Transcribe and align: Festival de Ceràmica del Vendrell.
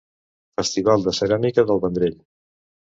Festival 0.61 1.05
de 1.09 1.15
Ceràmica 1.21 1.67
del 1.71 1.85
Vendrell. 1.87 2.19